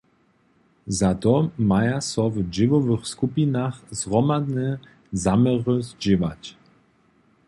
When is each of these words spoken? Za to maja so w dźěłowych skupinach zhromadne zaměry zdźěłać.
Za 0.99 1.11
to 1.15 1.49
maja 1.69 1.99
so 2.11 2.23
w 2.35 2.37
dźěłowych 2.53 3.03
skupinach 3.13 3.75
zhromadne 4.01 4.67
zaměry 5.23 5.77
zdźěłać. 5.87 6.41